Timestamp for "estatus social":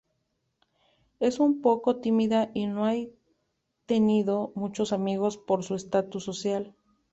5.75-6.73